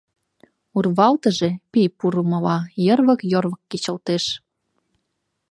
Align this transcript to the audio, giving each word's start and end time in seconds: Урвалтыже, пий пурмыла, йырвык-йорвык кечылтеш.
Урвалтыже, 0.77 1.49
пий 1.71 1.87
пурмыла, 1.97 2.57
йырвык-йорвык 2.85 3.61
кечылтеш. 3.69 4.25